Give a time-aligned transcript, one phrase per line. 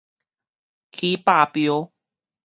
[0.91, 1.91] 起豹飆